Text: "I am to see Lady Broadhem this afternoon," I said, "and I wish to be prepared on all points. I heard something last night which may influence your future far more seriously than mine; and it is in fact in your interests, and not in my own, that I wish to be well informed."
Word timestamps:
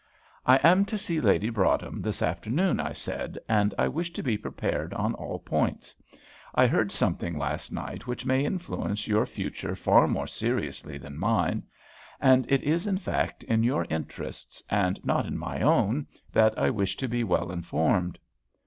"I 0.47 0.55
am 0.67 0.83
to 0.85 0.97
see 0.97 1.21
Lady 1.21 1.51
Broadhem 1.51 1.99
this 2.01 2.23
afternoon," 2.23 2.79
I 2.79 2.91
said, 2.91 3.37
"and 3.47 3.71
I 3.77 3.87
wish 3.87 4.11
to 4.13 4.23
be 4.23 4.35
prepared 4.35 4.95
on 4.95 5.13
all 5.13 5.37
points. 5.37 5.95
I 6.55 6.65
heard 6.65 6.91
something 6.91 7.37
last 7.37 7.71
night 7.71 8.07
which 8.07 8.25
may 8.25 8.43
influence 8.43 9.05
your 9.07 9.27
future 9.27 9.75
far 9.75 10.07
more 10.07 10.25
seriously 10.25 10.97
than 10.97 11.19
mine; 11.19 11.67
and 12.19 12.51
it 12.51 12.63
is 12.63 12.87
in 12.87 12.97
fact 12.97 13.43
in 13.43 13.61
your 13.61 13.85
interests, 13.91 14.63
and 14.71 14.99
not 15.05 15.27
in 15.27 15.37
my 15.37 15.61
own, 15.61 16.07
that 16.31 16.57
I 16.57 16.71
wish 16.71 16.97
to 16.97 17.07
be 17.07 17.23
well 17.23 17.51
informed." 17.51 18.17